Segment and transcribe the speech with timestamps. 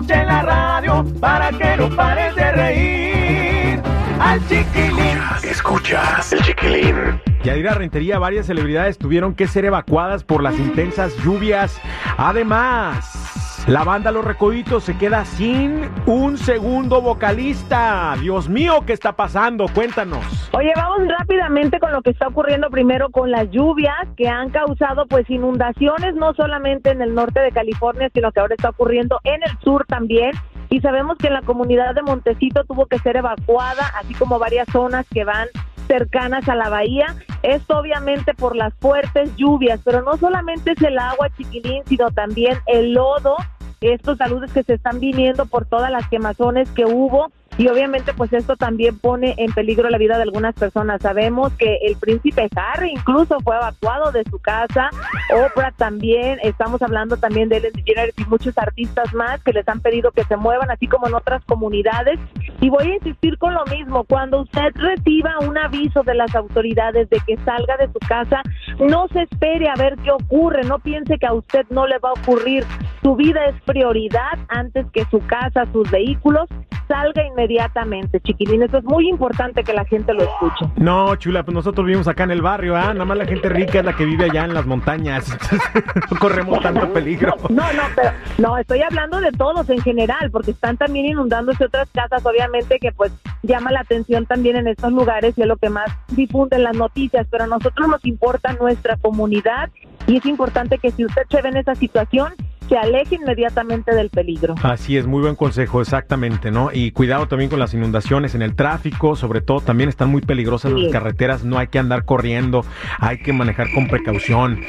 [0.00, 3.82] Escucha en la radio para que no pares de reír.
[4.18, 5.18] Al chiquilín.
[5.42, 7.20] Escuchas el chiquilín.
[7.44, 11.78] Yadira Rentería, varias celebridades tuvieron que ser evacuadas por las intensas lluvias.
[12.16, 13.29] Además,
[13.66, 18.16] la banda Los Recoditos se queda sin un segundo vocalista.
[18.20, 19.66] Dios mío, ¿qué está pasando?
[19.68, 20.50] Cuéntanos.
[20.52, 25.06] Oye, vamos rápidamente con lo que está ocurriendo primero con las lluvias que han causado
[25.06, 29.42] pues inundaciones no solamente en el norte de California, sino que ahora está ocurriendo en
[29.42, 30.32] el sur también.
[30.70, 34.68] Y sabemos que en la comunidad de Montecito tuvo que ser evacuada, así como varias
[34.70, 35.48] zonas que van
[35.90, 37.16] cercanas a la bahía.
[37.42, 42.58] Esto obviamente por las fuertes lluvias, pero no solamente es el agua chiquilín, sino también
[42.66, 43.36] el lodo,
[43.80, 48.32] estos saludos que se están viniendo por todas las quemazones que hubo y obviamente pues
[48.32, 51.02] esto también pone en peligro la vida de algunas personas.
[51.02, 54.88] Sabemos que el príncipe Harry incluso fue evacuado de su casa,
[55.30, 59.80] Oprah también, estamos hablando también de Ellen DeGeneres y muchos artistas más que les han
[59.80, 62.18] pedido que se muevan, así como en otras comunidades.
[62.62, 67.10] Y voy a insistir con lo mismo, cuando usted reciba un aviso de las autoridades
[67.10, 68.40] de que salga de su casa,
[68.78, 72.08] no se espere a ver qué ocurre, no piense que a usted no le va
[72.08, 72.64] a ocurrir.
[73.02, 76.48] Su vida es prioridad antes que su casa, sus vehículos.
[76.90, 78.64] Salga inmediatamente, chiquilín.
[78.64, 80.66] Eso es muy importante que la gente lo escuche.
[80.74, 82.92] No, chula, pues nosotros vivimos acá en el barrio, ¿ah?
[82.92, 85.38] Nada más la gente rica es la que vive allá en las montañas.
[86.10, 87.36] no corremos tanto peligro.
[87.48, 91.88] No, no, pero no, estoy hablando de todos en general, porque están también inundándose otras
[91.90, 93.12] casas, obviamente, que pues
[93.44, 97.24] llama la atención también en estos lugares y es lo que más difunden las noticias,
[97.30, 99.70] pero a nosotros nos importa nuestra comunidad
[100.08, 102.32] y es importante que si usted se ve en esa situación,
[102.70, 104.54] se aleje inmediatamente del peligro.
[104.62, 106.70] Así es, muy buen consejo, exactamente, ¿no?
[106.72, 110.72] Y cuidado también con las inundaciones en el tráfico, sobre todo también están muy peligrosas
[110.72, 110.82] Sí.
[110.84, 112.64] las carreteras, no hay que andar corriendo,
[113.00, 114.60] hay que manejar con precaución.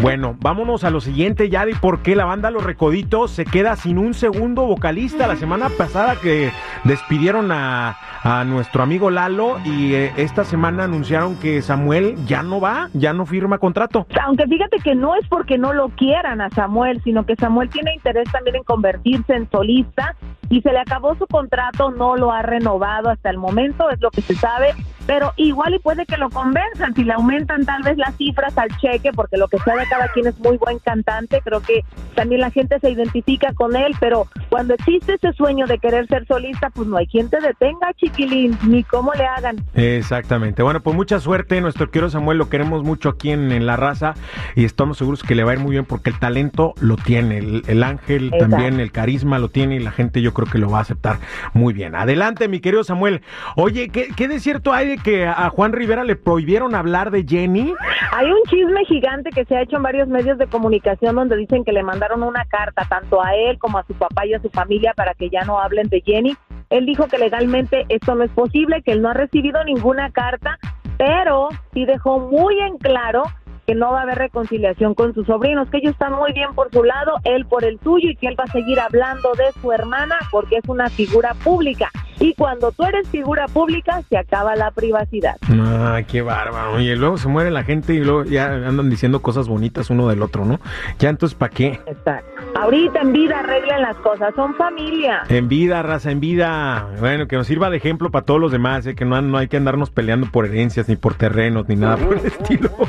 [0.00, 3.98] Bueno, vámonos a lo siguiente, Yadi, ¿por qué la banda Los Recoditos se queda sin
[3.98, 5.26] un segundo vocalista?
[5.26, 6.50] La semana pasada que
[6.84, 12.60] despidieron a, a nuestro amigo Lalo y eh, esta semana anunciaron que Samuel ya no
[12.60, 14.06] va, ya no firma contrato.
[14.24, 17.92] Aunque fíjate que no es porque no lo quieran a Samuel, sino que Samuel tiene
[17.92, 20.14] interés también en convertirse en solista
[20.48, 24.12] y se le acabó su contrato, no lo ha renovado hasta el momento, es lo
[24.12, 24.72] que se sabe,
[25.06, 28.68] pero igual y puede que lo convenzan si le aumentan tal vez las cifras al
[28.78, 32.50] cheque, porque lo que sabe cada quien es muy buen cantante, creo que también la
[32.50, 36.88] gente se identifica con él, pero cuando existe ese sueño de querer ser solista, pues
[36.88, 39.56] no hay quien te detenga, chiquilín, ni cómo le hagan.
[39.74, 40.62] Exactamente.
[40.62, 41.60] Bueno, pues mucha suerte.
[41.60, 44.14] Nuestro querido Samuel lo queremos mucho aquí en, en La Raza
[44.54, 47.38] y estamos seguros que le va a ir muy bien porque el talento lo tiene.
[47.38, 48.48] El, el ángel Exacto.
[48.48, 51.18] también, el carisma lo tiene y la gente yo creo que lo va a aceptar
[51.54, 51.94] muy bien.
[51.94, 53.22] Adelante, mi querido Samuel.
[53.56, 57.74] Oye, ¿qué, qué de cierto hay que a Juan Rivera le prohibieron hablar de Jenny?
[58.12, 61.64] Hay un chisme gigante que se ha hecho en varios medios de comunicación donde dicen
[61.64, 64.50] que le mandaron una carta tanto a él como a su papá y a su
[64.50, 66.36] familia para que ya no hablen de Jenny.
[66.70, 70.58] Él dijo que legalmente esto no es posible, que él no ha recibido ninguna carta,
[70.98, 73.24] pero sí dejó muy en claro
[73.66, 76.70] que no va a haber reconciliación con sus sobrinos, que ellos están muy bien por
[76.72, 79.72] su lado, él por el suyo y que él va a seguir hablando de su
[79.72, 81.90] hermana porque es una figura pública.
[82.22, 85.36] Y cuando tú eres figura pública, se acaba la privacidad.
[85.42, 86.80] Ay, qué bárbaro.
[86.80, 90.22] Y luego se muere la gente y luego ya andan diciendo cosas bonitas uno del
[90.22, 90.60] otro, ¿no?
[91.00, 91.80] Ya entonces, ¿para qué?
[91.84, 92.30] Exacto.
[92.54, 95.22] Ahorita en vida arreglen las cosas, son familia.
[95.28, 96.86] En vida, raza, en vida.
[97.00, 98.94] Bueno, que nos sirva de ejemplo para todos los demás, ¿eh?
[98.94, 102.18] que no, no hay que andarnos peleando por herencias, ni por terrenos, ni nada por
[102.18, 102.70] el estilo.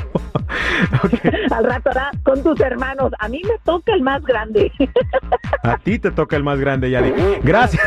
[1.02, 1.43] Ok.
[1.54, 3.12] Al rato hará con tus hermanos.
[3.20, 4.72] A mí me toca el más grande.
[5.62, 7.12] A ti te toca el más grande, Yadi.
[7.44, 7.80] Gracias.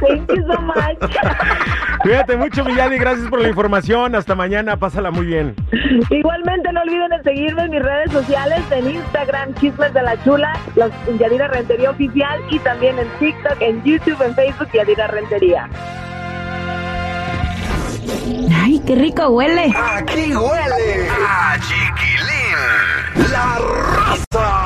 [0.00, 1.16] Thank you so much.
[2.02, 2.98] Cuídate mucho, mi Yadi.
[2.98, 4.14] Gracias por la información.
[4.14, 4.76] Hasta mañana.
[4.76, 5.56] Pásala muy bien.
[6.10, 10.52] Igualmente no olviden de seguirme en mis redes sociales, en Instagram, Chismes de la Chula,
[10.76, 15.68] los Yadira Rentería Oficial y también en TikTok, en YouTube, en Facebook, Yadira Rentería.
[18.62, 19.72] Ay, qué rico huele.
[19.76, 21.58] Aquí huele a
[23.30, 24.63] la raza.